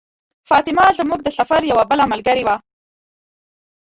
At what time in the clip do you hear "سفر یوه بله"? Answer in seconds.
1.39-2.03